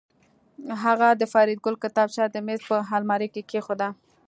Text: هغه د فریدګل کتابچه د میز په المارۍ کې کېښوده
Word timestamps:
هغه 0.83 1.07
د 1.21 1.23
فریدګل 1.33 1.75
کتابچه 1.83 2.23
د 2.29 2.35
میز 2.45 2.61
په 2.69 2.75
المارۍ 2.97 3.27
کې 3.33 3.41
کېښوده 3.49 3.87